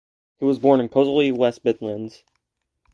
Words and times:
He 0.39 0.45
was 0.45 0.57
born 0.57 0.81
in 0.81 0.89
Coseley, 0.89 1.31
West 1.31 1.63
Midlands. 1.63 2.23